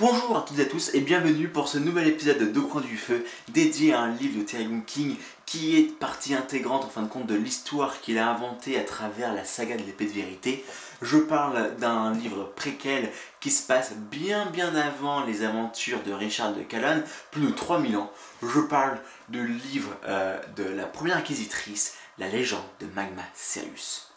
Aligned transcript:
Bonjour 0.00 0.36
à 0.36 0.42
toutes 0.42 0.60
et 0.60 0.62
à 0.62 0.66
tous 0.66 0.94
et 0.94 1.00
bienvenue 1.00 1.48
pour 1.48 1.66
ce 1.66 1.76
nouvel 1.76 2.06
épisode 2.06 2.38
de 2.38 2.44
Deux 2.44 2.62
Coins 2.62 2.82
du 2.82 2.96
Feu 2.96 3.26
dédié 3.48 3.92
à 3.94 4.02
un 4.02 4.14
livre 4.14 4.38
de 4.38 4.44
Terry 4.44 4.68
King 4.86 5.16
qui 5.44 5.76
est 5.76 5.98
partie 5.98 6.36
intégrante 6.36 6.84
en 6.84 6.88
fin 6.88 7.02
de 7.02 7.08
compte 7.08 7.26
de 7.26 7.34
l'histoire 7.34 8.00
qu'il 8.00 8.16
a 8.16 8.30
inventée 8.30 8.78
à 8.78 8.84
travers 8.84 9.34
la 9.34 9.44
saga 9.44 9.76
de 9.76 9.82
l'épée 9.82 10.04
de 10.04 10.12
vérité. 10.12 10.64
Je 11.02 11.16
parle 11.16 11.74
d'un 11.80 12.12
livre 12.12 12.44
préquel 12.54 13.10
qui 13.40 13.50
se 13.50 13.66
passe 13.66 13.94
bien 13.96 14.46
bien 14.46 14.72
avant 14.76 15.24
les 15.24 15.42
aventures 15.42 16.04
de 16.04 16.12
Richard 16.12 16.54
de 16.54 16.62
Calonne, 16.62 17.02
plus 17.32 17.42
de 17.42 17.50
3000 17.50 17.96
ans. 17.96 18.12
Je 18.44 18.60
parle 18.60 19.00
du 19.30 19.48
livre 19.48 19.96
euh, 20.06 20.38
de 20.54 20.62
la 20.62 20.84
première 20.84 21.16
inquisitrice, 21.16 21.94
la 22.18 22.28
légende 22.28 22.62
de 22.78 22.86
Magma 22.94 23.24
Sirius. 23.34 24.12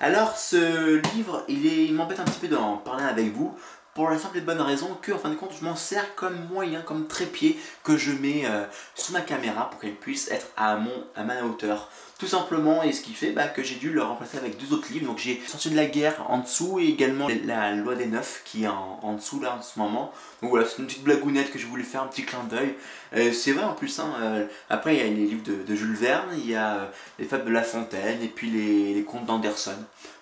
Alors 0.00 0.36
ce 0.36 0.96
livre, 1.14 1.44
il 1.46 1.94
m'embête 1.94 2.18
un 2.18 2.24
petit 2.24 2.40
peu 2.40 2.48
d'en 2.48 2.78
parler 2.78 3.04
avec 3.04 3.32
vous 3.32 3.54
pour 3.94 4.08
la 4.08 4.18
simple 4.18 4.38
et 4.38 4.40
bonne 4.40 4.60
raison 4.60 4.96
que, 5.00 5.12
en 5.12 5.18
fin 5.18 5.30
de 5.30 5.34
compte, 5.34 5.52
je 5.58 5.64
m'en 5.64 5.76
sers 5.76 6.14
comme 6.14 6.36
moyen, 6.50 6.80
comme 6.82 7.06
trépied 7.06 7.58
que 7.82 7.96
je 7.96 8.12
mets 8.12 8.42
euh, 8.46 8.64
sous 8.94 9.12
ma 9.12 9.20
caméra 9.20 9.68
pour 9.68 9.80
qu'elle 9.80 9.96
puisse 9.96 10.30
être 10.30 10.46
à, 10.56 10.76
mon, 10.76 11.04
à 11.16 11.24
ma 11.24 11.42
hauteur. 11.42 11.90
Tout 12.20 12.26
simplement, 12.26 12.82
et 12.82 12.92
ce 12.92 13.00
qui 13.00 13.14
fait 13.14 13.30
bah, 13.30 13.48
que 13.48 13.62
j'ai 13.62 13.76
dû 13.76 13.88
le 13.88 14.02
remplacer 14.02 14.36
avec 14.36 14.58
deux 14.58 14.74
autres 14.74 14.92
livres. 14.92 15.06
Donc 15.06 15.16
j'ai 15.16 15.40
sorti 15.46 15.70
de 15.70 15.76
la 15.76 15.86
guerre 15.86 16.22
en 16.28 16.40
dessous 16.40 16.78
et 16.78 16.84
également 16.84 17.28
la 17.46 17.74
loi 17.74 17.94
des 17.94 18.04
neufs 18.04 18.42
qui 18.44 18.64
est 18.64 18.68
en, 18.68 19.14
dessous 19.14 19.40
là 19.40 19.56
en 19.58 19.62
ce 19.62 19.78
moment. 19.78 20.12
Donc 20.42 20.50
voilà, 20.50 20.66
c'est 20.66 20.80
une 20.80 20.86
petite 20.86 21.02
blagounette 21.02 21.50
que 21.50 21.58
je 21.58 21.66
voulais 21.66 21.82
faire, 21.82 22.02
un 22.02 22.08
petit 22.08 22.24
clin 22.24 22.44
d'œil. 22.44 22.74
Euh, 23.16 23.32
c'est 23.32 23.52
vrai 23.52 23.64
en 23.64 23.72
plus, 23.72 23.98
hein, 24.00 24.12
euh, 24.20 24.46
après 24.68 24.96
il 24.96 24.98
y 24.98 25.00
a 25.00 25.04
les 25.04 25.26
livres 25.28 25.44
de, 25.66 25.74
Jules 25.74 25.96
Verne, 25.96 26.28
il 26.34 26.46
y 26.46 26.54
a 26.54 26.90
les 27.18 27.24
fables 27.24 27.46
de 27.46 27.52
La 27.52 27.62
Fontaine 27.62 28.20
et 28.22 28.28
puis 28.28 28.50
les, 28.50 29.02
contes 29.04 29.24
d'Anderson. 29.24 29.72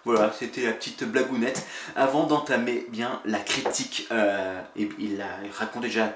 Voilà, 0.04 0.32
c'était 0.38 0.66
la 0.66 0.72
petite 0.74 1.02
blagounette 1.02 1.66
avant 1.96 2.28
d'entamer 2.28 2.86
bien 2.90 3.20
la 3.24 3.40
critique. 3.40 4.06
Euh, 4.12 4.60
et 4.76 4.88
il, 5.00 5.20
a, 5.20 5.26
raconte 5.58 5.82
déjà 5.82 6.14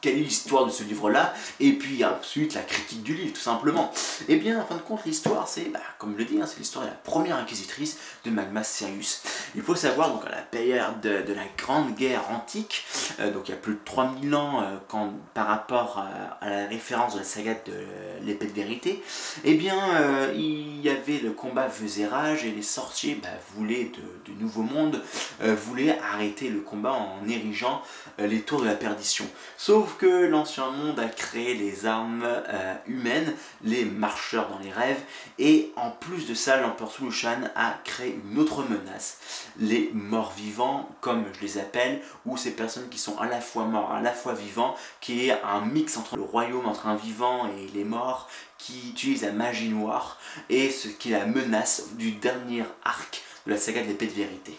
quelle 0.00 0.16
est 0.16 0.22
l'histoire 0.22 0.66
de 0.66 0.70
ce 0.70 0.82
livre-là, 0.82 1.34
et 1.58 1.72
puis 1.72 2.04
ensuite 2.04 2.54
la 2.54 2.62
critique 2.62 3.02
du 3.02 3.14
livre, 3.14 3.34
tout 3.34 3.40
simplement. 3.40 3.92
Et 4.28 4.34
eh 4.34 4.36
bien, 4.36 4.60
en 4.60 4.64
fin 4.64 4.76
de 4.76 4.80
compte, 4.80 5.04
l'histoire, 5.04 5.46
c'est, 5.46 5.64
bah, 5.64 5.80
comme 5.98 6.14
je 6.14 6.18
le 6.18 6.24
dis, 6.24 6.40
hein, 6.40 6.46
c'est 6.46 6.58
l'histoire 6.58 6.84
de 6.84 6.90
la 6.90 6.96
première 6.96 7.36
inquisitrice 7.36 7.98
de 8.24 8.30
Magma 8.30 8.62
Sirius. 8.62 9.22
Il 9.54 9.62
faut 9.62 9.74
savoir, 9.74 10.10
donc 10.10 10.24
à 10.26 10.30
la 10.30 10.42
période 10.42 11.00
de, 11.02 11.32
la 11.32 11.44
Grande 11.56 11.94
Guerre 11.94 12.30
antique, 12.30 12.84
euh, 13.20 13.30
donc 13.30 13.48
il 13.48 13.52
y 13.52 13.54
a 13.54 13.58
plus 13.58 13.74
de 13.74 13.80
3000 13.84 14.34
ans 14.34 14.62
euh, 14.62 14.76
quand, 14.88 15.12
par 15.34 15.46
rapport 15.46 16.04
à, 16.40 16.48
la 16.48 16.66
référence 16.66 17.14
de 17.14 17.18
la 17.18 17.24
saga 17.24 17.54
de 17.66 17.72
l'épée 18.22 18.46
de 18.46 18.52
vérité, 18.52 19.02
eh 19.44 19.54
bien, 19.54 19.78
euh, 19.96 20.32
il 20.34 20.80
y 20.80 20.88
avait 20.88 21.18
le 21.18 21.32
combat 21.32 21.68
faisait 21.68 22.06
rage, 22.06 22.44
et 22.44 22.50
les 22.50 22.62
sorciers 22.62 23.18
bah, 23.22 23.28
voulaient 23.54 23.90
de, 23.94 24.32
de 24.32 24.40
nouveaux 24.40 24.62
mondes, 24.62 25.02
voulaient 25.40 25.98
arrêter 26.12 26.48
le 26.48 26.60
combat 26.60 26.92
en 26.92 27.28
érigeant 27.28 27.82
les 28.18 28.40
tours 28.42 28.60
de 28.60 28.66
la 28.66 28.74
perdition. 28.74 29.26
Sauf 29.56 29.89
que 29.98 30.26
l'ancien 30.26 30.70
monde 30.70 30.98
a 30.98 31.08
créé 31.08 31.54
les 31.54 31.86
armes 31.86 32.24
euh, 32.24 32.74
humaines, 32.86 33.34
les 33.62 33.84
marcheurs 33.84 34.48
dans 34.48 34.58
les 34.58 34.72
rêves, 34.72 35.00
et 35.38 35.72
en 35.76 35.90
plus 35.90 36.26
de 36.26 36.34
ça, 36.34 36.60
l'empereur 36.60 36.90
Sulushan 36.90 37.40
a 37.54 37.74
créé 37.84 38.20
une 38.24 38.38
autre 38.38 38.62
menace, 38.62 39.18
les 39.58 39.90
morts 39.94 40.32
vivants, 40.36 40.88
comme 41.00 41.24
je 41.32 41.40
les 41.40 41.58
appelle, 41.58 42.00
ou 42.26 42.36
ces 42.36 42.52
personnes 42.52 42.88
qui 42.88 42.98
sont 42.98 43.18
à 43.18 43.26
la 43.26 43.40
fois 43.40 43.64
morts, 43.64 43.92
à 43.92 44.00
la 44.00 44.12
fois 44.12 44.34
vivants, 44.34 44.74
qui 45.00 45.28
est 45.28 45.42
un 45.42 45.60
mix 45.60 45.96
entre 45.96 46.16
le 46.16 46.22
royaume, 46.22 46.66
entre 46.66 46.86
un 46.86 46.96
vivant 46.96 47.48
et 47.48 47.68
les 47.74 47.84
morts, 47.84 48.28
qui 48.58 48.90
utilise 48.90 49.22
la 49.22 49.32
magie 49.32 49.68
noire, 49.68 50.18
et 50.48 50.70
ce 50.70 50.88
qui 50.88 51.12
est 51.12 51.18
la 51.18 51.26
menace 51.26 51.94
du 51.94 52.12
dernier 52.12 52.64
arc 52.84 53.22
de 53.46 53.52
la 53.52 53.56
saga 53.56 53.82
de 53.82 53.88
l'épée 53.88 54.06
de 54.06 54.12
vérité. 54.12 54.58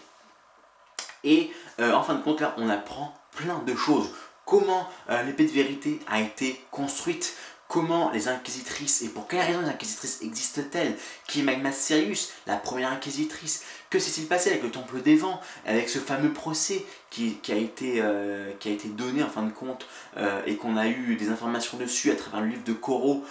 Et 1.24 1.52
euh, 1.80 1.92
en 1.92 2.02
fin 2.02 2.14
de 2.14 2.22
compte, 2.22 2.40
là, 2.40 2.54
on 2.56 2.68
apprend 2.68 3.14
plein 3.36 3.58
de 3.60 3.74
choses 3.74 4.10
comment 4.44 4.88
euh, 5.10 5.22
l'épée 5.22 5.44
de 5.44 5.50
vérité 5.50 6.00
a 6.08 6.20
été 6.20 6.60
construite, 6.70 7.36
comment 7.72 8.10
les 8.10 8.28
inquisitrices 8.28 9.00
et 9.00 9.08
pour 9.08 9.26
quelles 9.26 9.40
raisons 9.40 9.62
les 9.62 9.68
inquisitrices 9.70 10.20
existent-elles? 10.20 10.94
Qui 11.26 11.40
est 11.40 11.42
Magma 11.42 11.72
Sirius, 11.72 12.30
la 12.46 12.56
première 12.56 12.92
inquisitrice? 12.92 13.64
Que 13.88 13.98
s'est-il 13.98 14.26
passé 14.26 14.50
avec 14.50 14.62
le 14.62 14.70
Temple 14.70 15.00
des 15.00 15.16
Vents, 15.16 15.40
avec 15.64 15.88
ce 15.88 15.98
fameux 15.98 16.34
procès 16.34 16.84
qui, 17.08 17.38
a, 17.48 17.54
été, 17.54 18.00
euh, 18.02 18.52
a 18.62 18.68
été 18.68 18.88
donné 18.88 19.22
en 19.22 19.28
fin 19.28 19.42
de 19.42 19.50
compte 19.50 19.86
euh, 20.18 20.42
et 20.46 20.56
qu'on 20.56 20.76
a 20.76 20.86
eu 20.86 21.16
des 21.16 21.30
informations 21.30 21.78
dessus 21.78 22.10
à 22.10 22.14
travers 22.14 22.42
le 22.42 22.48
livre 22.48 22.64
de 22.64 22.74
Koro 22.74 23.24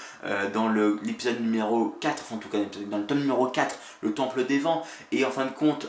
dans 0.54 0.70
l'épisode 0.70 1.40
numéro 1.40 1.96
4, 2.02 2.24
enfin 2.24 2.36
en 2.36 2.40
tout 2.40 2.50
cas 2.50 2.58
dans 2.90 2.98
le 2.98 3.06
tome 3.06 3.20
numéro 3.20 3.48
4, 3.48 3.78
le 4.02 4.14
Temple 4.14 4.46
des 4.46 4.58
Vents, 4.58 4.84
et 5.12 5.24
en 5.24 5.32
fin 5.32 5.46
de 5.46 5.52
compte 5.52 5.88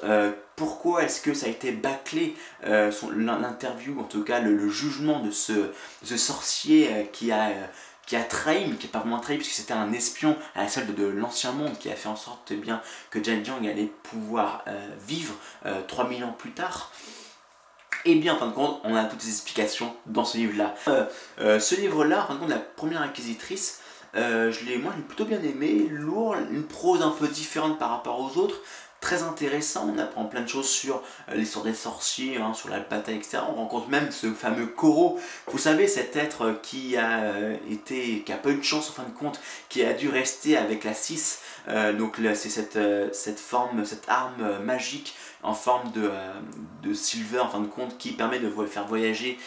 pourquoi 0.57 1.05
est-ce 1.05 1.21
que 1.21 1.35
ça 1.35 1.47
a 1.47 1.49
été 1.49 1.73
bâclé, 1.73 2.37
euh, 2.67 2.93
l'interview, 3.17 3.99
en 3.99 4.05
tout 4.05 4.23
cas 4.23 4.41
le, 4.41 4.69
jugement 4.69 5.21
de 5.21 5.31
ce, 5.31 5.73
sorcier 6.17 6.89
euh, 6.93 7.03
qui 7.05 7.33
a... 7.33 7.51
Euh, 8.13 8.17
qui 8.17 8.17
a 8.17 8.25
trahi, 8.25 8.67
mais 8.67 8.77
qui 8.77 8.87
n'est 8.87 8.93
pas 8.93 8.99
vraiment 8.99 9.21
trahi, 9.21 9.37
puisque 9.37 9.53
c'était 9.53 9.73
un 9.73 9.93
espion 9.93 10.37
à 10.55 10.63
la 10.63 10.69
salle 10.69 10.95
de, 10.95 11.07
l'ancien 11.07 11.53
monde 11.53 11.79
qui 11.79 11.91
a 11.91 11.97
fait 11.97 12.09
en 12.09 12.17
sorte 12.17 12.51
eh 12.51 12.57
bien, 12.57 12.83
que 13.11 13.23
Jan 13.23 13.43
Jiang 13.43 13.67
allait 13.67 13.91
pouvoir 14.03 14.65
vivre 15.07 15.35
3000 15.89 16.25
ans 16.25 16.35
plus 16.37 16.51
tard. 16.51 16.93
Et 18.05 18.13
eh 18.13 18.15
bien, 18.17 18.35
en 18.35 18.39
fin 18.39 18.49
de 18.49 18.53
compte, 18.53 18.81
on 18.85 18.97
a 18.97 19.05
toutes 19.05 19.23
les 19.23 19.31
explications 19.31 19.95
dans 20.07 20.25
ce 20.25 20.37
livre-là. 20.37 20.75
ce 21.39 21.75
livre-là, 21.81 22.25
en 22.25 22.27
fin 22.27 22.35
de 22.35 22.39
compte, 22.41 22.51
la 22.51 22.59
première 22.59 23.03
inquisitrice, 23.03 23.81
je 24.15 24.65
l'ai, 24.67 24.79
moi, 24.79 24.93
je 24.95 25.01
l'ai 25.01 25.07
plutôt 25.07 25.25
bien 25.25 25.43
aimé, 25.43 25.87
lourd, 25.91 26.35
une 26.51 26.65
prose 26.65 27.03
un 27.03 27.11
peu 27.11 27.29
différente 27.29 27.79
par 27.79 27.91
rapport 27.91 28.21
aux 28.21 28.39
autres, 28.39 28.61
très 29.03 29.25
intéressant. 29.25 29.93
On 29.95 29.99
apprend 29.99 30.25
plein 30.25 30.41
de 30.41 30.49
choses 30.49 30.69
sur 30.69 31.03
euh, 31.29 31.35
l'histoire 31.35 31.65
des 31.65 31.75
sorciers, 31.75 32.39
hein, 32.39 32.55
sur 32.55 32.71
l'alpata, 32.71 33.13
etc. 33.13 33.41
On 33.51 33.57
rencontre 33.57 33.89
même 33.91 34.11
ce 34.11 34.33
fameux 34.33 34.67
Koro. 34.67 35.21
Vous 35.49 35.59
savez, 35.59 35.87
cet 35.89 36.17
être 36.17 36.61
qui 36.63 36.97
a 36.97 37.25
euh, 37.25 37.57
été, 37.71 38.23
qui 38.25 38.33
a 38.33 38.39
pas 38.39 38.51
eu 38.51 38.57
de 38.57 38.63
chance 38.63 38.89
en 38.89 38.93
fin 38.95 39.03
de 39.03 39.11
compte, 39.11 39.41
qui 39.69 39.85
a 39.85 39.93
dû 39.93 40.09
rester 40.09 40.57
avec 40.57 40.85
la 40.85 40.95
6. 40.95 41.41
Euh, 41.69 41.93
donc 41.93 42.17
c'est 42.35 42.49
cette, 42.49 43.39
forme, 43.39 43.85
cette 43.85 44.09
arme 44.09 44.59
magique 44.65 45.15
en 45.43 45.55
forme 45.55 45.91
de, 45.91 46.95
silver 46.95 47.41
en 47.41 47.49
fin 47.49 47.61
de 47.61 47.67
compte 47.67 47.99
qui 47.99 48.13
permet 48.13 48.39
de 48.39 48.49
faire 48.67 48.87
voyager 48.87 49.39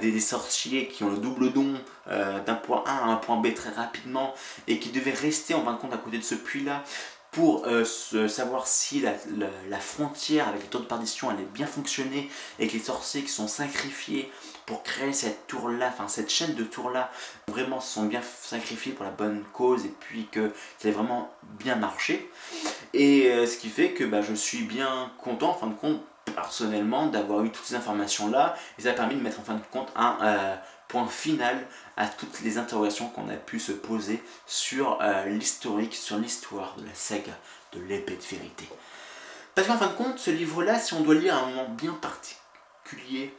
des, 0.00 0.12
des, 0.12 0.20
sorciers 0.20 0.86
qui 0.86 1.02
ont 1.02 1.10
le 1.10 1.16
double 1.16 1.52
don 1.52 1.74
d'un 2.06 2.54
point 2.54 2.84
A 2.86 3.04
à 3.04 3.04
un 3.06 3.16
point 3.16 3.36
B 3.36 3.52
très 3.54 3.70
rapidement 3.70 4.34
et 4.68 4.78
qui 4.78 4.90
devaient 4.90 5.12
rester 5.12 5.54
en 5.54 5.64
fin 5.64 5.72
de 5.72 5.78
compte 5.78 5.92
à 5.92 5.96
côté 5.96 6.18
de 6.18 6.22
ce 6.22 6.36
puits 6.36 6.62
là 6.62 6.84
pour 7.30 7.64
euh, 7.66 7.84
savoir 8.28 8.66
si 8.66 9.00
la, 9.00 9.78
frontière 9.78 10.48
avec 10.48 10.62
les 10.62 10.68
tours 10.68 10.80
de 10.80 10.86
perdition 10.86 11.30
allait 11.30 11.46
bien 11.54 11.66
fonctionner 11.66 12.28
et 12.58 12.66
que 12.66 12.72
les 12.72 12.80
sorciers 12.80 13.22
qui 13.22 13.28
sont 13.28 13.48
sacrifiés 13.48 14.30
pour 14.66 14.82
créer 14.82 15.12
cette 15.12 15.46
tour 15.46 15.68
là, 15.68 15.88
enfin 15.92 16.08
cette 16.08 16.30
chaîne 16.30 16.54
de 16.54 16.64
tours 16.64 16.90
là, 16.90 17.10
vraiment 17.48 17.80
sont 17.80 18.04
bien 18.04 18.22
sacrifiés 18.22 18.92
pour 18.92 19.04
la 19.04 19.10
bonne 19.10 19.44
cause 19.52 19.84
et 19.84 19.94
puis 20.00 20.26
que 20.30 20.52
ça 20.78 20.88
a 20.88 20.90
vraiment 20.90 21.30
bien 21.42 21.76
marché. 21.76 22.30
Et 22.94 23.30
euh, 23.30 23.46
ce 23.46 23.58
qui 23.58 23.68
fait 23.68 23.92
que 23.92 24.04
bah, 24.04 24.22
je 24.22 24.34
suis 24.34 24.62
bien 24.62 25.12
content 25.18 25.50
en 25.50 25.54
fin 25.54 25.66
de 25.68 25.74
compte 25.74 26.00
personnellement 26.34 27.06
d'avoir 27.06 27.44
eu 27.44 27.50
toutes 27.50 27.64
ces 27.64 27.74
informations 27.74 28.28
là 28.28 28.54
et 28.78 28.82
ça 28.82 28.90
a 28.90 28.92
permis 28.92 29.14
de 29.14 29.20
mettre 29.20 29.40
en 29.40 29.42
fin 29.42 29.54
de 29.54 29.62
compte 29.72 29.90
un 29.96 30.16
euh, 30.22 30.56
point 30.90 31.06
final 31.06 31.66
à 31.96 32.08
toutes 32.08 32.40
les 32.40 32.58
interrogations 32.58 33.08
qu'on 33.08 33.28
a 33.28 33.36
pu 33.36 33.60
se 33.60 33.70
poser 33.70 34.20
sur 34.46 34.98
euh, 35.00 35.26
l'historique, 35.26 35.94
sur 35.94 36.18
l'histoire 36.18 36.74
de 36.78 36.84
la 36.84 36.94
saga 36.94 37.32
de 37.72 37.80
l'épée 37.80 38.16
de 38.16 38.36
vérité. 38.36 38.68
Parce 39.54 39.68
qu'en 39.68 39.78
fin 39.78 39.86
de 39.86 39.92
compte, 39.92 40.18
ce 40.18 40.32
livre-là, 40.32 40.80
si 40.80 40.94
on 40.94 41.02
doit 41.02 41.14
lire 41.14 41.36
à 41.36 41.42
un 41.42 41.46
moment 41.46 41.68
bien 41.68 41.92
particulier 41.92 43.32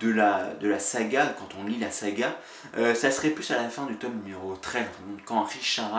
de 0.00 0.10
la, 0.10 0.54
de 0.60 0.68
la 0.68 0.78
saga, 0.78 1.34
quand 1.38 1.48
on 1.60 1.66
lit 1.66 1.78
la 1.78 1.90
saga, 1.90 2.36
euh, 2.76 2.94
ça 2.94 3.10
serait 3.10 3.30
plus 3.30 3.50
à 3.50 3.56
la 3.56 3.68
fin 3.68 3.86
du 3.86 3.96
tome 3.96 4.20
numéro 4.24 4.54
13, 4.56 4.84
quand 5.24 5.42
Richard 5.44 5.90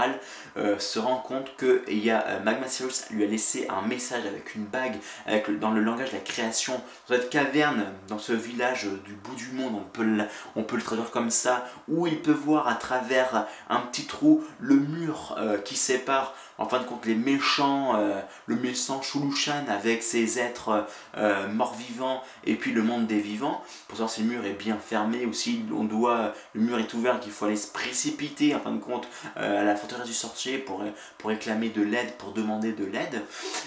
euh, 0.58 0.78
se 0.80 1.00
rend 1.00 1.18
compte 1.18 1.56
que 1.58 1.84
il 1.88 2.04
y 2.04 2.12
a, 2.12 2.26
euh, 2.28 2.40
Magma 2.44 2.68
Sirius 2.68 3.10
lui 3.10 3.24
a 3.24 3.28
laissé 3.28 3.68
un 3.70 3.88
message 3.88 4.26
avec 4.26 4.56
une 4.56 4.66
bague, 4.66 4.98
dans 5.60 5.72
le 5.72 5.82
langage 5.82 6.10
de 6.10 6.16
la 6.16 6.22
création, 6.22 6.82
dans 7.08 7.16
cette 7.16 7.30
caverne, 7.30 7.86
dans 8.08 8.20
ce 8.20 8.34
village 8.34 8.88
du 9.06 9.14
bout 9.14 9.36
du 9.36 9.52
monde, 9.52 9.76
on 9.76 9.90
peut, 9.90 10.04
le, 10.04 10.26
on 10.56 10.64
peut 10.64 10.76
le 10.76 10.84
traduire 10.84 11.12
comme 11.12 11.30
ça, 11.32 11.66
où 11.88 12.08
il 12.08 12.22
peut 12.22 12.32
voir 12.32 12.68
à 12.68 12.76
travers 12.76 13.48
un 13.70 13.80
petit 13.80 14.06
trou 14.06 14.44
le 14.60 14.76
mur 14.76 15.38
qui 15.66 15.76
sépare 15.76 16.34
en 16.58 16.68
fin 16.68 16.80
de 16.80 16.84
compte 16.84 17.06
les 17.06 17.16
méchants, 17.16 18.00
le 18.46 18.56
méchant 18.56 19.02
Shulushan 19.02 19.66
avec 19.68 20.04
ses 20.04 20.40
êtres 20.40 20.86
morts-vivants 21.52 22.24
et 22.46 22.56
puis 22.56 22.72
le 22.72 22.84
monde 22.84 23.08
des 23.08 23.20
vivants 23.20 23.61
pour 23.88 23.98
savoir 23.98 24.10
si 24.10 24.22
le 24.24 24.28
mur 24.28 24.46
est 24.46 24.54
bien 24.54 24.78
fermé 24.78 25.26
ou 25.26 25.34
si 25.34 25.64
on 25.76 25.84
doit, 25.84 26.34
le 26.54 26.62
mur 26.62 26.80
est 26.80 26.94
ouvert 26.94 27.20
qu'il 27.20 27.32
faut 27.32 27.46
aller 27.46 27.56
se 27.56 27.72
précipiter 27.72 28.56
en 28.56 28.60
fin 28.60 28.72
de 28.72 28.80
compte 28.80 29.08
euh, 29.38 29.62
à 29.62 29.64
la 29.64 29.76
forteresse 29.76 30.08
du 30.08 30.14
sorcier 30.14 30.58
pour, 30.58 30.84
pour 31.18 31.30
réclamer 31.30 31.70
de 31.70 31.82
l'aide, 31.82 32.14
pour 32.18 32.32
demander 32.32 32.74
de 32.74 32.86
l'aide. 32.86 33.22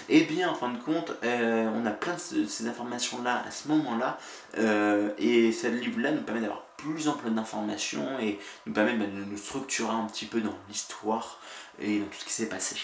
Et 0.09 0.19
eh 0.19 0.23
bien 0.23 0.49
en 0.49 0.55
fin 0.55 0.69
de 0.69 0.77
compte, 0.77 1.13
euh, 1.23 1.69
on 1.75 1.85
a 1.85 1.91
plein 1.91 2.13
de 2.13 2.45
ces 2.45 2.67
informations-là 2.67 3.43
à 3.47 3.51
ce 3.51 3.67
moment-là 3.69 4.17
euh, 4.57 5.09
et 5.17 5.51
ce 5.51 5.67
livre-là 5.67 6.11
nous 6.11 6.21
permet 6.21 6.41
d'avoir 6.41 6.63
plus 6.77 7.07
ample 7.07 7.29
d'informations 7.29 8.19
et 8.19 8.39
nous 8.65 8.73
permet 8.73 8.93
bah, 8.93 9.05
de 9.05 9.23
nous 9.23 9.37
structurer 9.37 9.93
un 9.93 10.05
petit 10.05 10.25
peu 10.25 10.41
dans 10.41 10.55
l'histoire 10.69 11.39
et 11.79 11.99
dans 11.99 12.05
tout 12.05 12.19
ce 12.19 12.25
qui 12.25 12.33
s'est 12.33 12.49
passé. 12.49 12.75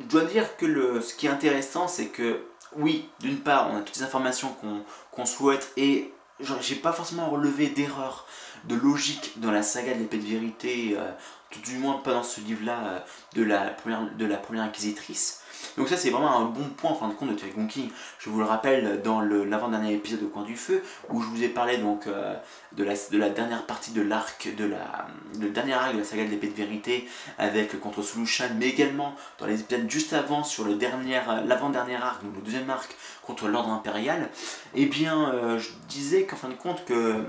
Je 0.00 0.06
dois 0.06 0.24
dire 0.24 0.56
que 0.56 0.66
le, 0.66 1.00
ce 1.00 1.14
qui 1.14 1.26
est 1.26 1.30
intéressant, 1.30 1.88
c'est 1.88 2.08
que 2.08 2.40
oui, 2.76 3.08
d'une 3.20 3.38
part, 3.38 3.70
on 3.72 3.76
a 3.76 3.80
toutes 3.80 3.96
les 3.96 4.02
informations 4.02 4.54
qu'on 5.10 5.26
souhaite 5.26 5.72
et 5.76 6.12
j'ai 6.60 6.74
pas 6.76 6.92
forcément 6.92 7.28
relevé 7.30 7.68
d'erreur 7.68 8.26
de 8.64 8.74
logique 8.74 9.40
dans 9.40 9.50
la 9.50 9.62
saga 9.62 9.94
de 9.94 9.98
l'épée 10.00 10.18
de 10.18 10.26
vérité, 10.26 10.96
tout 11.50 11.60
du 11.60 11.78
moins 11.78 11.94
pas 11.98 12.12
dans 12.12 12.22
ce 12.22 12.40
livre-là 12.40 13.04
de, 13.34 13.42
la 13.42 13.70
première, 13.70 14.14
de 14.14 14.24
la 14.26 14.36
première 14.36 14.64
inquisitrice. 14.64 15.40
Donc 15.76 15.88
ça 15.88 15.96
c'est 15.96 16.10
vraiment 16.10 16.38
un 16.38 16.44
bon 16.44 16.68
point 16.76 16.90
en 16.90 16.94
fin 16.94 17.08
de 17.08 17.14
compte 17.14 17.30
de 17.30 17.34
Terry 17.34 17.52
King. 17.68 17.90
Je 18.18 18.30
vous 18.30 18.38
le 18.38 18.44
rappelle 18.44 19.02
dans 19.02 19.20
l'avant-dernier 19.20 19.94
épisode 19.94 20.22
au 20.22 20.28
coin 20.28 20.42
du 20.42 20.56
feu 20.56 20.82
où 21.08 21.22
je 21.22 21.26
vous 21.26 21.42
ai 21.42 21.48
parlé 21.48 21.78
donc 21.78 22.06
euh, 22.06 22.34
de, 22.72 22.84
la, 22.84 22.94
de 22.94 23.18
la 23.18 23.30
dernière 23.30 23.66
partie 23.66 23.92
de 23.92 24.02
l'arc, 24.02 24.48
de 24.56 24.64
la 24.64 25.06
dernier 25.48 25.74
arc 25.74 25.92
de 25.94 25.98
la 25.98 26.04
saga 26.04 26.24
de 26.24 26.30
l'épée 26.30 26.48
de 26.48 26.54
vérité 26.54 27.08
avec 27.38 27.78
contre 27.80 28.02
Solution, 28.02 28.46
mais 28.58 28.68
également 28.68 29.14
dans 29.38 29.46
les 29.46 29.60
épisodes 29.60 29.90
juste 29.90 30.12
avant 30.12 30.44
sur 30.44 30.64
le 30.64 30.74
dernier 30.74 31.20
l'avant-dernier 31.46 31.96
arc, 31.96 32.22
donc 32.24 32.36
le 32.36 32.42
deuxième 32.42 32.68
arc 32.70 32.94
contre 33.22 33.48
l'ordre 33.48 33.70
impérial, 33.70 34.28
et 34.74 34.82
eh 34.82 34.86
bien 34.86 35.30
euh, 35.30 35.58
je 35.58 35.70
disais 35.88 36.24
qu'en 36.24 36.36
fin 36.36 36.48
de 36.48 36.54
compte 36.54 36.84
que 36.84 37.24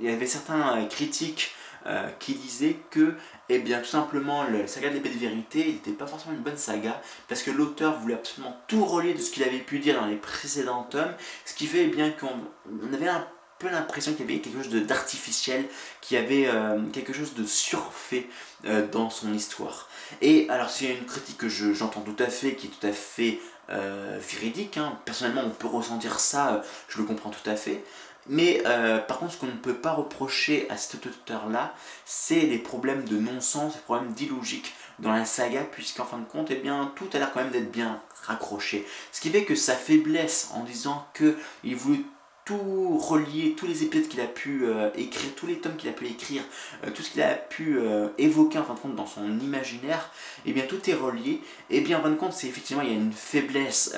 il 0.00 0.10
y 0.10 0.12
avait 0.12 0.26
certains 0.26 0.84
critiques 0.90 1.54
euh, 1.86 2.08
qui 2.18 2.34
disaient 2.34 2.78
que 2.90 3.14
eh 3.48 3.58
bien 3.58 3.78
tout 3.78 3.86
simplement 3.86 4.44
la 4.44 4.66
saga 4.66 4.88
de 4.88 4.94
l'épée 4.94 5.10
de 5.10 5.18
vérité 5.18 5.64
n'était 5.66 5.92
pas 5.92 6.06
forcément 6.06 6.34
une 6.34 6.42
bonne 6.42 6.56
saga 6.56 7.00
parce 7.28 7.42
que 7.42 7.50
l'auteur 7.50 7.98
voulait 8.00 8.14
absolument 8.14 8.56
tout 8.66 8.84
relier 8.84 9.14
de 9.14 9.20
ce 9.20 9.30
qu'il 9.30 9.42
avait 9.44 9.58
pu 9.58 9.78
dire 9.78 10.00
dans 10.00 10.06
les 10.06 10.16
précédents 10.16 10.84
tomes, 10.84 11.14
ce 11.44 11.54
qui 11.54 11.66
fait 11.66 11.84
eh 11.84 11.88
bien 11.88 12.10
qu'on 12.10 12.92
avait 12.92 13.08
un 13.08 13.26
peu 13.58 13.68
l'impression 13.70 14.12
qu'il 14.12 14.26
y 14.26 14.32
avait 14.32 14.40
quelque 14.40 14.62
chose 14.62 14.86
d'artificiel, 14.86 15.64
qu'il 16.00 16.18
y 16.18 16.20
avait 16.20 16.46
euh, 16.46 16.78
quelque 16.92 17.12
chose 17.12 17.34
de 17.34 17.44
surfait 17.44 18.28
euh, 18.66 18.86
dans 18.86 19.10
son 19.10 19.32
histoire. 19.32 19.88
Et 20.20 20.48
alors 20.50 20.70
c'est 20.70 20.94
une 20.94 21.06
critique 21.06 21.38
que 21.38 21.48
j'entends 21.48 22.02
tout 22.02 22.22
à 22.22 22.28
fait, 22.28 22.54
qui 22.54 22.66
est 22.66 22.70
tout 22.70 22.86
à 22.86 22.92
fait 22.92 23.40
euh, 23.70 24.18
véridique, 24.20 24.76
hein. 24.76 24.98
personnellement 25.04 25.42
on 25.44 25.50
peut 25.50 25.66
ressentir 25.66 26.20
ça, 26.20 26.62
je 26.88 26.98
le 26.98 27.04
comprends 27.04 27.30
tout 27.30 27.50
à 27.50 27.56
fait, 27.56 27.82
mais 28.28 28.62
euh, 28.66 28.98
par 28.98 29.18
contre, 29.18 29.32
ce 29.32 29.38
qu'on 29.38 29.46
ne 29.46 29.52
peut 29.52 29.76
pas 29.76 29.92
reprocher 29.92 30.68
à 30.70 30.76
cet 30.76 31.06
auteur-là, 31.06 31.74
c'est 32.04 32.40
les 32.40 32.58
problèmes 32.58 33.04
de 33.04 33.18
non-sens, 33.18 33.74
les 33.74 33.80
problèmes 33.80 34.12
d'illogique 34.12 34.74
dans 34.98 35.12
la 35.12 35.24
saga, 35.24 35.62
puisqu'en 35.62 36.04
fin 36.04 36.18
de 36.18 36.24
compte, 36.24 36.50
eh 36.50 36.56
bien, 36.56 36.92
tout 36.96 37.08
a 37.12 37.18
l'air 37.18 37.32
quand 37.32 37.40
même 37.40 37.52
d'être 37.52 37.70
bien 37.70 38.00
raccroché. 38.24 38.86
Ce 39.12 39.20
qui 39.20 39.30
fait 39.30 39.44
que 39.44 39.54
sa 39.54 39.74
faiblesse 39.74 40.50
en 40.54 40.64
disant 40.64 41.06
qu'il 41.14 41.76
voulait 41.76 42.04
tout 42.46 42.96
relier, 42.96 43.54
tous 43.56 43.66
les 43.66 43.82
épisodes 43.82 44.06
qu'il 44.06 44.20
a 44.20 44.26
pu 44.26 44.66
euh, 44.66 44.88
écrire, 44.94 45.34
tous 45.34 45.48
les 45.48 45.58
tomes 45.58 45.74
qu'il 45.74 45.90
a 45.90 45.92
pu 45.92 46.06
écrire, 46.06 46.44
euh, 46.84 46.90
tout 46.92 47.02
ce 47.02 47.10
qu'il 47.10 47.20
a 47.20 47.34
pu 47.34 47.76
euh, 47.76 48.08
évoquer 48.18 48.58
en 48.58 48.64
fin 48.64 48.74
de 48.74 48.78
compte 48.78 48.94
dans 48.94 49.06
son 49.06 49.26
imaginaire, 49.40 50.12
et 50.46 50.50
eh 50.50 50.52
bien 50.52 50.62
tout 50.62 50.88
est 50.88 50.94
relié. 50.94 51.42
Et 51.70 51.78
eh 51.78 51.80
bien 51.80 51.98
en 51.98 52.02
fin 52.02 52.10
de 52.10 52.14
compte, 52.14 52.32
c'est 52.32 52.46
effectivement 52.46 52.82
il 52.82 52.88
y 52.88 52.92
a 52.92 52.96
une 52.96 53.12
faiblesse 53.12 53.96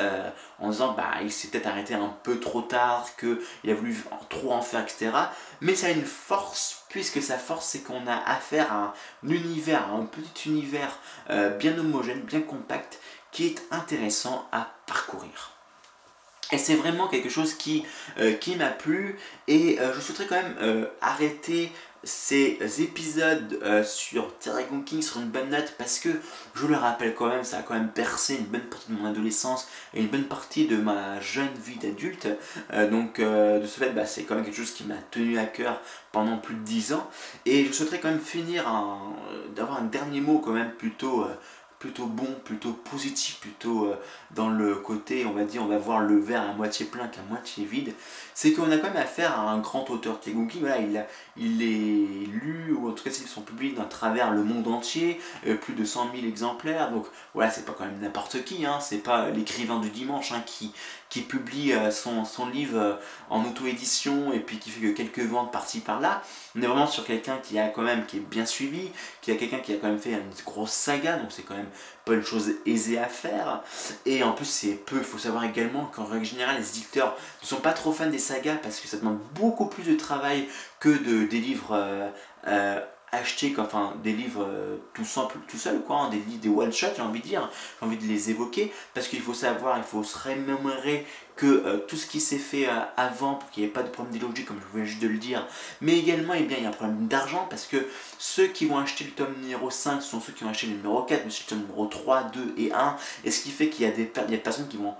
en 0.58 0.70
disant 0.70 0.94
bah 0.94 1.16
il 1.22 1.30
s'est 1.30 1.48
peut-être 1.48 1.66
arrêté 1.66 1.92
un 1.92 2.16
peu 2.22 2.40
trop 2.40 2.62
tard, 2.62 3.06
qu'il 3.20 3.70
a 3.70 3.74
voulu 3.74 3.94
trop 4.30 4.52
en 4.52 4.62
faire, 4.62 4.82
etc. 4.82 5.10
Mais 5.60 5.74
ça 5.74 5.88
a 5.88 5.90
une 5.90 6.06
force, 6.06 6.84
puisque 6.88 7.22
sa 7.22 7.36
force 7.36 7.66
c'est 7.66 7.80
qu'on 7.80 8.06
a 8.06 8.16
affaire 8.16 8.72
à 8.72 8.94
un 9.26 9.28
univers, 9.28 9.90
à 9.90 9.96
un 9.96 10.06
petit 10.06 10.48
univers 10.48 10.98
bien 11.58 11.78
homogène, 11.78 12.22
bien 12.22 12.40
compact, 12.40 12.98
qui 13.30 13.44
est 13.44 13.62
intéressant 13.70 14.48
à 14.52 14.72
parcourir. 14.86 15.57
Et 16.50 16.58
c'est 16.58 16.76
vraiment 16.76 17.08
quelque 17.08 17.28
chose 17.28 17.54
qui, 17.54 17.84
euh, 18.18 18.32
qui 18.32 18.56
m'a 18.56 18.70
plu 18.70 19.16
et 19.48 19.78
euh, 19.80 19.92
je 19.94 20.00
souhaiterais 20.00 20.26
quand 20.26 20.42
même 20.42 20.56
euh, 20.62 20.86
arrêter 21.02 21.70
ces 22.04 22.58
épisodes 22.80 23.60
sur 23.84 24.32
Dragon 24.46 24.80
King 24.82 25.02
sur 25.02 25.20
une 25.20 25.30
bonne 25.30 25.50
note 25.50 25.74
parce 25.78 25.98
que 25.98 26.10
je 26.54 26.68
le 26.68 26.76
rappelle 26.76 27.12
quand 27.12 27.26
même, 27.26 27.42
ça 27.42 27.58
a 27.58 27.62
quand 27.62 27.74
même 27.74 27.90
percé 27.90 28.36
une 28.36 28.44
bonne 28.44 28.62
partie 28.62 28.92
de 28.92 28.96
mon 28.96 29.04
adolescence 29.04 29.68
et 29.92 30.00
une 30.00 30.06
bonne 30.06 30.24
partie 30.24 30.66
de 30.66 30.76
ma 30.76 31.20
jeune 31.20 31.52
vie 31.56 31.74
d'adulte. 31.74 32.28
donc 32.92 33.20
de 33.20 33.66
ce 33.66 33.80
fait, 33.80 33.90
bah, 33.90 34.06
c'est 34.06 34.22
quand 34.22 34.36
même 34.36 34.44
quelque 34.44 34.56
chose 34.56 34.70
qui 34.70 34.84
m'a 34.84 34.94
tenu 35.10 35.40
à 35.40 35.46
cœur 35.46 35.82
pendant 36.12 36.38
plus 36.38 36.54
de 36.54 36.60
10 36.60 36.92
ans. 36.92 37.10
Et 37.46 37.64
je 37.64 37.72
souhaiterais 37.72 37.98
quand 37.98 38.10
même 38.10 38.20
finir 38.20 38.64
d'avoir 39.56 39.80
un 39.80 39.84
dernier 39.84 40.20
mot 40.20 40.38
quand 40.38 40.52
même 40.52 40.70
plutôt 40.70 41.26
plutôt 41.78 42.06
bon, 42.06 42.26
plutôt 42.44 42.72
positif, 42.72 43.38
plutôt 43.40 43.86
euh, 43.86 43.96
dans 44.32 44.48
le 44.48 44.75
côté, 44.76 45.25
on 45.26 45.32
va 45.32 45.44
dire, 45.44 45.62
on 45.62 45.66
va 45.66 45.78
voir 45.78 46.00
le 46.00 46.19
verre 46.19 46.42
à 46.42 46.52
moitié 46.52 46.86
plein 46.86 47.06
qu'à 47.06 47.20
moitié 47.28 47.64
vide, 47.64 47.94
c'est 48.34 48.52
qu'on 48.52 48.70
a 48.72 48.78
quand 48.78 48.88
même 48.88 48.96
affaire 48.96 49.38
à 49.38 49.50
un 49.50 49.58
grand 49.58 49.88
auteur. 49.90 50.19
Tegunki, 50.19 50.58
voilà, 50.58 50.78
il, 50.78 50.96
a, 50.96 51.06
il 51.36 51.62
est 51.62 52.26
lu, 52.26 52.72
ou 52.76 52.88
en 52.88 52.92
tout 52.92 53.04
cas 53.04 53.10
ils 53.10 53.28
sont 53.28 53.42
publiés 53.42 53.78
à 53.80 53.84
travers 53.84 54.32
le 54.32 54.42
monde 54.42 54.66
entier, 54.66 55.20
euh, 55.46 55.54
plus 55.54 55.75
de 55.75 55.84
100 55.84 56.10
000 56.14 56.26
exemplaires, 56.26 56.90
donc 56.90 57.06
voilà, 57.34 57.50
c'est 57.50 57.64
pas 57.64 57.75
quand 57.78 57.84
même 57.84 58.00
n'importe 58.00 58.44
qui, 58.44 58.66
hein, 58.66 58.81
c'est 58.81 58.98
pas 58.98 59.31
l'écrivain 59.31 59.78
du 59.78 59.90
dimanche 59.90 60.32
hein, 60.32 60.42
qui, 60.44 60.72
qui 61.08 61.20
publie 61.20 61.72
euh, 61.72 61.92
son, 61.92 62.24
son, 62.24 62.48
livre 62.48 62.98
en 63.31 63.44
auto-édition 63.44 64.32
et 64.32 64.40
puis 64.40 64.58
qui 64.58 64.70
fait 64.70 64.81
que 64.81 64.92
quelques 64.92 65.20
ventes 65.20 65.52
par-ci 65.52 65.81
par-là. 65.81 66.22
On 66.56 66.62
est 66.62 66.66
vraiment 66.66 66.86
sur 66.86 67.04
quelqu'un 67.04 67.36
qui 67.36 67.58
a 67.58 67.69
quand 67.69 67.82
même, 67.82 68.06
qui 68.06 68.16
est 68.16 68.20
bien 68.20 68.46
suivi, 68.46 68.90
qui 69.20 69.31
a 69.31 69.36
quelqu'un 69.36 69.58
qui 69.58 69.74
a 69.74 69.76
quand 69.76 69.88
même 69.88 69.98
fait 69.98 70.12
une 70.12 70.44
grosse 70.44 70.72
saga, 70.72 71.19
donc 71.19 71.31
c'est 71.31 71.42
quand 71.42 71.54
même 71.54 71.68
pas 72.05 72.15
une 72.15 72.25
chose 72.25 72.53
aisée 72.67 72.99
à 72.99 73.06
faire. 73.06 73.62
Et 74.06 74.23
en 74.23 74.32
plus, 74.32 74.47
c'est 74.47 74.75
peu. 74.75 74.99
Il 74.99 75.05
faut 75.05 75.19
savoir 75.19 75.44
également 75.44 75.87
qu'en 75.87 76.05
règle 76.05 76.25
générale, 76.25 76.56
les 76.59 76.69
éditeurs 76.70 77.17
ne 77.43 77.47
sont 77.47 77.61
pas 77.61 77.73
trop 77.73 77.93
fans 77.93 78.11
des 78.11 78.19
sagas 78.19 78.56
parce 78.62 78.81
que 78.81 78.88
ça 78.88 78.97
demande 78.97 79.19
beaucoup 79.35 79.67
plus 79.67 79.85
de 79.85 79.94
travail 79.94 80.49
que 80.81 80.88
de, 80.88 81.26
des 81.26 81.41
livres. 81.41 81.73
Euh, 81.73 82.09
euh, 82.47 82.81
acheter 83.12 83.55
enfin 83.58 83.94
des 84.02 84.12
livres 84.12 84.44
euh, 84.46 84.76
tout 84.94 85.05
simple 85.05 85.38
tout 85.49 85.56
seul 85.56 85.81
quoi 85.82 85.96
hein, 85.96 86.10
des 86.10 86.19
livres 86.19 86.40
des 86.40 86.49
one 86.49 86.72
shot 86.72 86.88
j'ai 86.96 87.02
envie 87.02 87.20
de 87.20 87.26
dire 87.26 87.50
j'ai 87.81 87.87
envie 87.87 87.96
de 87.96 88.05
les 88.05 88.31
évoquer 88.31 88.72
parce 88.94 89.08
qu'il 89.08 89.20
faut 89.20 89.34
savoir 89.34 89.78
il 89.78 89.84
faut 89.84 90.02
se 90.02 90.19
remémorer 90.19 91.06
que 91.37 91.46
euh, 91.46 91.78
tout 91.78 91.96
ce 91.96 92.06
qui 92.06 92.20
s'est 92.20 92.38
fait 92.38 92.69
euh, 92.69 92.72
avant 92.96 93.34
pour 93.34 93.50
qu'il 93.50 93.62
n'y 93.62 93.69
ait 93.69 93.72
pas 93.72 93.82
de 93.82 93.88
problème 93.88 94.12
d'illogique 94.12 94.46
comme 94.46 94.60
je 94.60 94.76
viens 94.76 94.84
juste 94.84 95.00
de 95.00 95.08
le 95.08 95.19
dire 95.19 95.46
mais 95.81 95.99
également 95.99 96.34
eh 96.34 96.43
il 96.43 96.62
y 96.62 96.66
a 96.66 96.69
un 96.69 96.72
problème 96.72 97.06
d'argent 97.06 97.46
parce 97.49 97.66
que 97.66 97.87
ceux 98.19 98.49
qui 98.49 98.66
vont 98.66 98.78
acheter 98.78 99.05
le 99.05 99.10
tome 99.10 99.34
numéro 99.40 99.70
5 99.70 100.02
sont 100.02 100.20
ceux 100.20 100.32
qui 100.32 100.44
vont 100.44 100.50
acheter 100.50 100.66
le 100.66 100.75
numéro 100.75 101.02
4 101.02 101.22
mais 101.25 101.31
c'est 101.31 101.44
le 101.44 101.49
tome 101.49 101.60
numéro 101.60 101.87
3, 101.87 102.25
2 102.25 102.55
et 102.58 102.72
1 102.72 102.96
et 103.25 103.31
ce 103.31 103.43
qui 103.43 103.50
fait 103.50 103.69
qu'il 103.69 103.87
y 103.87 103.88
y 103.88 103.93
a 103.93 103.94
des 104.25 104.37
personnes 104.38 104.69
qui 104.69 104.76
vont 104.76 104.94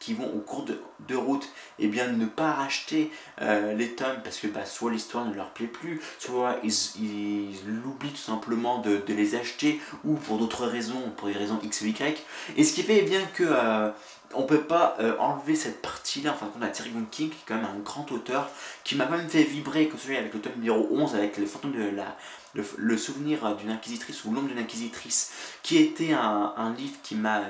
qui 0.00 0.14
vont 0.14 0.26
au 0.34 0.38
cours 0.38 0.64
de, 0.64 1.14
route 1.14 1.48
eh 1.78 1.88
bien, 1.88 2.08
ne 2.08 2.26
pas 2.26 2.52
racheter 2.52 3.10
euh, 3.42 3.74
les 3.74 3.94
tomes 3.94 4.20
parce 4.24 4.38
que 4.38 4.46
bah, 4.46 4.64
soit 4.64 4.90
l'histoire 4.90 5.26
ne 5.26 5.34
leur 5.34 5.50
plaît 5.50 5.66
plus, 5.66 6.00
soit 6.18 6.56
ils, 6.64 6.72
ils 7.00 7.58
l'oublient 7.66 8.10
tout 8.10 8.16
simplement 8.16 8.78
de, 8.78 9.02
les 9.08 9.34
acheter 9.34 9.80
ou 10.04 10.14
pour 10.14 10.38
d'autres 10.38 10.66
raisons, 10.66 11.12
pour 11.16 11.28
des 11.28 11.34
raisons 11.34 11.60
X 11.62 11.82
ou 11.82 11.86
Y. 11.86 12.24
Et 12.56 12.64
ce 12.64 12.72
qui 12.72 12.82
fait 12.82 12.98
eh 12.98 13.02
bien 13.02 13.22
que 13.34 13.44
euh, 13.46 13.90
on 14.34 14.44
peut 14.44 14.62
pas 14.62 14.96
euh, 15.00 15.16
enlever 15.18 15.54
cette 15.54 15.82
partie-là, 15.82 16.32
enfin 16.32 16.50
on 16.58 16.62
a 16.62 16.68
Terry 16.68 16.92
King 17.10 17.30
qui 17.30 17.36
est 17.36 17.44
quand 17.46 17.56
même 17.56 17.64
un 17.64 17.78
grand 17.80 18.10
auteur 18.12 18.48
qui 18.84 18.94
m'a 18.94 19.06
même 19.06 19.28
fait 19.28 19.42
vibrer 19.42 19.88
comme 19.88 19.98
celui 19.98 20.16
avec 20.16 20.32
le 20.32 20.40
tome 20.40 20.52
numéro 20.56 20.88
11 20.90 21.14
avec 21.16 21.36
les 21.36 21.46
fantômes 21.46 21.72
de 21.72 21.96
la 21.96 22.16
le, 22.54 22.96
souvenir 22.96 23.56
d'une 23.56 23.70
inquisitrice 23.70 24.24
ou 24.24 24.32
l'ombre 24.32 24.48
d'une 24.48 24.58
inquisitrice, 24.58 25.30
qui 25.62 25.78
était 25.78 26.12
un, 26.12 26.74
livre 26.76 26.96
qui 27.02 27.14
m'a 27.14 27.42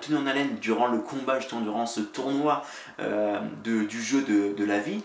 tenu 0.00 0.16
en 0.16 0.26
haleine 0.26 0.56
durant 0.60 0.86
le 0.86 0.98
combat, 0.98 1.40
justement 1.40 1.60
durant 1.60 1.86
ce 1.86 2.00
tournoi 2.00 2.64
euh, 3.00 3.40
du 3.64 4.02
jeu 4.02 4.22
de, 4.22 4.64
la 4.64 4.78
vie. 4.78 5.02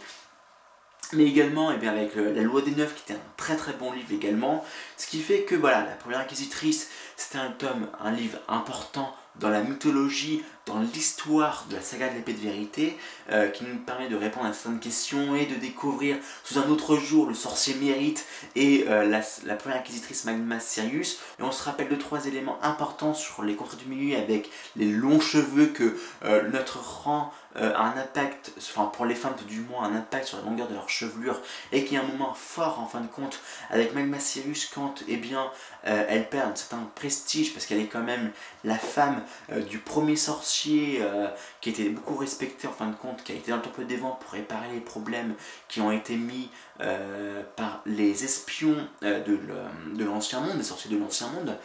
Mais 1.14 1.26
également 1.26 1.72
eh 1.72 1.88
avec 1.88 2.16
La 2.16 2.42
Loi 2.42 2.62
des 2.62 2.72
Neufs, 2.72 2.96
qui 2.96 3.12
était 3.12 3.20
un 3.20 3.24
très 3.38 3.56
très 3.56 3.74
bon 3.74 3.92
livre 3.92 4.12
également. 4.12 4.64
Ce 4.98 5.08
qui 5.08 5.20
fait 5.20 5.44
que 5.44 5.56
voilà, 5.56 5.82
la 5.82 5.96
première 5.96 6.20
inquisitrice, 6.20 6.90
c'était 7.18 7.40
un 7.40 7.52
tome, 7.52 7.88
un 8.00 8.12
livre 8.12 8.40
important 8.48 9.16
dans 9.40 9.50
la 9.50 9.62
mythologie, 9.62 10.44
dans 10.66 10.80
l'histoire 10.80 11.66
de 11.70 11.75
la 11.75 11.82
saga 11.82 12.08
de 12.08 12.16
l'épée 12.16 12.34
de 12.34 12.40
vérité, 12.40 12.98
euh, 13.32 13.50
qui 13.50 13.66
nous 13.66 13.78
permet 13.78 14.08
de 14.08 14.16
répondre 14.16 14.46
à 14.46 14.54
certaines 14.54 14.80
questions 14.80 15.36
et 15.36 15.46
de 15.46 15.56
découvrir 15.56 16.18
sous 16.44 16.58
un 16.58 16.70
autre 16.70 16.96
jour 16.96 17.28
le 17.28 17.34
sorcier 17.34 17.75
mérite 17.75 18.25
et 18.56 18.86
euh, 18.88 19.06
la, 19.06 19.56
première 19.56 19.80
inquisitrice 19.80 20.24
Magma 20.24 20.60
Sirius. 20.60 21.20
Et 21.40 21.44
on 21.44 21.52
se 21.52 21.63
rappelle 21.63 21.90
de 21.90 21.96
trois 21.96 22.28
éléments 22.28 22.63
importants 22.63 23.13
sur 23.13 23.44
les 23.44 23.56
contrats 23.56 23.78
du 23.78 23.86
milieu 23.88 24.18
avec 24.18 24.50
les 24.78 24.90
longs 24.90 25.20
cheveux 25.20 25.68
que 25.68 25.98
euh, 26.24 26.48
notre 26.50 26.80
rang 26.80 27.34
a 27.56 27.84
un 27.84 27.96
impact, 28.00 28.52
enfin 28.58 28.86
pour 28.86 29.06
les 29.06 29.13
femmes 29.13 29.36
du 29.48 29.60
moins, 29.60 29.84
un 29.84 29.96
impact 29.96 30.25
sur 30.25 30.40
la 30.40 30.44
longueur 30.44 30.68
de 30.68 30.74
leur 30.74 30.90
chevelure 30.90 31.40
et 31.72 31.86
qui 31.86 31.96
a 31.96 32.00
un 32.00 32.04
moment 32.04 32.34
fort 32.34 32.80
en 32.80 32.88
fin 32.88 33.00
de 33.00 33.06
compte 33.06 33.42
avec 33.70 33.94
Magma 33.94 34.18
Sirius 34.18 34.72
quand 34.74 35.04
eh 35.08 35.18
bien, 35.18 35.52
elle 35.84 36.28
perd 36.30 36.52
un 36.52 36.56
certain 36.56 36.80
prestige 36.96 37.54
parce 37.54 37.68
qu'elle 37.68 37.80
est 37.80 37.86
quand 37.86 38.02
même 38.02 38.32
la 38.63 38.80
femme 38.80 39.23
du 39.70 39.80
premier 39.80 40.15
sorcier 40.15 41.00
euh, 41.01 41.27
qui 41.62 41.70
était 41.70 41.89
beaucoup 41.89 42.15
respecté 42.15 42.68
en 42.68 42.72
fin 42.72 42.88
de 42.88 42.96
compte, 42.96 43.24
qui 43.24 43.32
a 43.32 43.36
été 43.36 43.51
dans 43.51 43.58
le 43.58 43.63
temple 43.63 43.86
des 43.86 43.98
vents 43.98 44.18
pour 44.20 44.32
réparer 44.32 44.68
les 44.74 44.80
problèmes 44.80 45.36
qui 45.68 45.82
ont 45.82 45.92
été 45.92 46.15
mis 46.15 46.50
euh, 46.82 47.44
par 47.56 47.82
les 47.86 48.24
espions 48.24 48.88
euh, 49.03 49.24
de 49.24 50.03
l'ancien 50.03 50.42
monde, 50.42 50.58
les 50.58 50.63
sorciers 50.63 50.92
de 50.92 50.98
l'ancien 50.98 51.27
monde. 51.30 51.58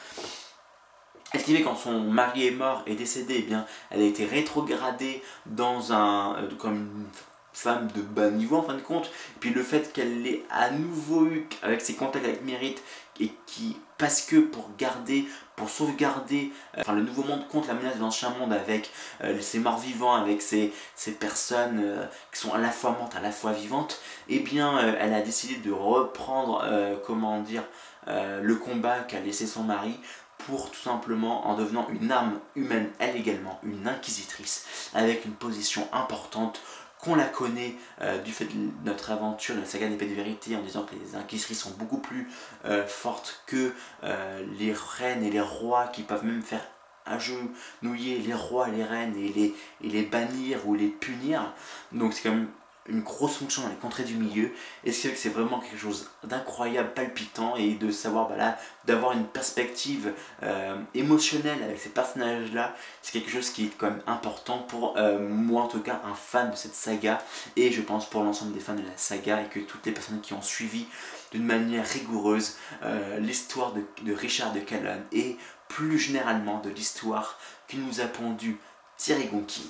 Elle 1.32 1.42
qui 1.42 1.62
quand 1.62 1.76
son 1.76 2.00
mari 2.00 2.46
est 2.46 2.52
mort 2.52 2.82
et 2.86 2.94
décédé, 2.94 3.36
eh 3.38 3.42
bien, 3.42 3.66
elle 3.90 4.00
a 4.00 4.04
été 4.04 4.24
rétrogradée 4.24 5.22
dans 5.44 5.92
un, 5.92 6.48
comme 6.58 6.88
femme 7.52 7.88
de 7.94 8.00
bas 8.00 8.30
niveau 8.30 8.56
en 8.56 8.62
fin 8.62 8.74
de 8.74 8.80
compte. 8.80 9.10
Puis 9.38 9.50
le 9.50 9.62
fait 9.62 9.92
qu'elle 9.92 10.22
l'ait 10.22 10.44
à 10.50 10.70
nouveau 10.70 11.26
eu 11.26 11.46
avec 11.62 11.82
ses 11.82 11.94
contacts 11.94 12.24
avec 12.24 12.44
Mérite 12.44 12.82
et 13.20 13.30
qui, 13.46 13.76
parce 13.98 14.22
que 14.22 14.36
pour 14.36 14.70
garder, 14.78 15.28
pour 15.56 15.68
sauvegarder 15.68 16.52
euh, 16.78 16.92
le 16.92 17.02
nouveau 17.02 17.24
monde 17.24 17.46
contre 17.48 17.68
la 17.68 17.74
menace 17.74 17.96
de 17.96 18.00
l'ancien 18.00 18.30
monde 18.30 18.52
avec 18.52 18.90
euh, 19.24 19.38
ces 19.40 19.58
morts 19.58 19.78
vivants, 19.78 20.14
avec 20.14 20.40
ces, 20.40 20.72
ces 20.94 21.12
personnes 21.12 21.80
euh, 21.82 22.06
qui 22.32 22.40
sont 22.40 22.54
à 22.54 22.58
la 22.58 22.70
fois 22.70 22.92
mortes, 22.92 23.16
à 23.16 23.20
la 23.20 23.32
fois 23.32 23.52
vivantes, 23.52 24.00
eh 24.28 24.38
bien 24.38 24.78
elle 24.78 25.12
a 25.12 25.20
décidé 25.20 25.56
de 25.56 25.72
reprendre, 25.72 26.64
le 28.06 28.54
combat 28.54 29.00
qu'a 29.00 29.20
laissé 29.20 29.46
son 29.46 29.64
mari 29.64 29.98
pour 30.38 30.70
tout 30.70 30.80
simplement 30.80 31.46
en 31.48 31.56
devenant 31.56 31.88
une 31.90 32.10
arme 32.12 32.38
humaine, 32.54 32.90
elle 32.98 33.16
également, 33.16 33.60
une 33.64 33.86
inquisitrice, 33.88 34.90
avec 34.94 35.24
une 35.24 35.32
position 35.32 35.86
importante 35.92 36.60
qu'on 37.00 37.14
la 37.14 37.24
connaît 37.24 37.76
euh, 38.00 38.18
du 38.18 38.32
fait 38.32 38.46
de 38.46 38.70
notre 38.84 39.10
aventure, 39.10 39.54
de 39.54 39.60
la 39.60 39.66
saga 39.66 39.88
d'épée 39.88 40.06
de 40.06 40.14
vérité, 40.14 40.56
en 40.56 40.62
disant 40.62 40.84
que 40.84 40.94
les 40.94 41.16
inquisitrices 41.16 41.62
sont 41.62 41.70
beaucoup 41.78 41.98
plus 41.98 42.28
euh, 42.64 42.86
fortes 42.86 43.42
que 43.46 43.72
euh, 44.04 44.44
les 44.58 44.72
reines 44.72 45.22
et 45.22 45.30
les 45.30 45.40
rois 45.40 45.86
qui 45.88 46.02
peuvent 46.02 46.24
même 46.24 46.42
faire 46.42 46.66
agenouiller 47.06 48.18
les 48.18 48.34
rois 48.34 48.68
et 48.68 48.72
les 48.72 48.84
reines 48.84 49.16
et 49.16 49.32
les, 49.32 49.54
et 49.82 49.88
les 49.88 50.02
bannir 50.02 50.66
ou 50.66 50.74
les 50.74 50.88
punir. 50.88 51.54
Donc 51.92 52.12
c'est 52.12 52.28
quand 52.28 52.34
même 52.34 52.48
une 52.88 53.02
grosse 53.02 53.36
fonction 53.36 53.62
dans 53.62 53.68
les 53.68 53.76
contrées 53.76 54.04
du 54.04 54.14
milieu. 54.14 54.50
Et 54.84 54.92
c'est 54.92 55.10
que 55.10 55.18
c'est 55.18 55.28
vraiment 55.28 55.60
quelque 55.60 55.78
chose 55.78 56.10
d'incroyable, 56.24 56.92
palpitant, 56.94 57.56
et 57.56 57.74
de 57.74 57.90
savoir, 57.90 58.28
bah 58.28 58.56
d'avoir 58.86 59.12
une 59.12 59.26
perspective 59.26 60.12
euh, 60.42 60.76
émotionnelle 60.94 61.62
avec 61.62 61.78
ces 61.78 61.90
personnages-là, 61.90 62.74
c'est 63.02 63.12
quelque 63.12 63.30
chose 63.30 63.50
qui 63.50 63.66
est 63.66 63.76
quand 63.76 63.90
même 63.90 64.02
important 64.06 64.58
pour 64.58 64.96
euh, 64.96 65.28
moi 65.28 65.62
en 65.62 65.68
tout 65.68 65.80
cas, 65.80 66.00
un 66.04 66.14
fan 66.14 66.50
de 66.50 66.56
cette 66.56 66.74
saga, 66.74 67.22
et 67.56 67.70
je 67.70 67.82
pense 67.82 68.08
pour 68.08 68.22
l'ensemble 68.22 68.52
des 68.52 68.60
fans 68.60 68.74
de 68.74 68.82
la 68.82 68.96
saga, 68.96 69.42
et 69.42 69.48
que 69.48 69.60
toutes 69.60 69.84
les 69.86 69.92
personnes 69.92 70.20
qui 70.20 70.32
ont 70.32 70.42
suivi 70.42 70.86
d'une 71.32 71.44
manière 71.44 71.86
rigoureuse 71.86 72.56
euh, 72.82 73.18
l'histoire 73.18 73.72
de, 73.74 74.12
Richard 74.12 74.52
de 74.52 74.60
Calonne, 74.60 75.04
et 75.12 75.36
plus 75.68 75.98
généralement 75.98 76.60
de 76.60 76.70
l'histoire 76.70 77.38
qui 77.68 77.76
nous 77.76 78.00
a 78.00 78.04
pondu 78.04 78.58
Thierry 78.96 79.26
Gonking. 79.26 79.68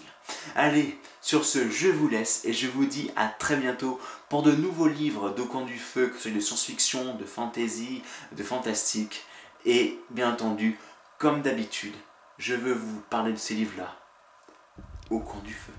Allez, 0.54 0.98
sur 1.20 1.44
ce, 1.44 1.70
je 1.70 1.88
vous 1.88 2.08
laisse 2.08 2.44
et 2.44 2.52
je 2.52 2.68
vous 2.68 2.86
dis 2.86 3.10
à 3.16 3.28
très 3.28 3.56
bientôt 3.56 4.00
pour 4.28 4.42
de 4.42 4.52
nouveaux 4.52 4.88
livres 4.88 5.30
de 5.30 5.42
camp 5.42 5.62
du 5.62 5.78
feu, 5.78 6.08
que 6.08 6.16
ce 6.16 6.22
soit 6.22 6.30
de 6.30 6.40
science-fiction, 6.40 7.14
de 7.14 7.24
fantasy, 7.24 8.02
de 8.32 8.42
fantastique. 8.42 9.24
Et 9.64 9.98
bien 10.10 10.32
entendu, 10.32 10.78
comme 11.18 11.42
d'habitude, 11.42 11.94
je 12.38 12.54
veux 12.54 12.74
vous 12.74 13.00
parler 13.10 13.32
de 13.32 13.38
ces 13.38 13.54
livres-là 13.54 13.96
au 15.10 15.20
camp 15.20 15.40
du 15.40 15.54
feu. 15.54 15.72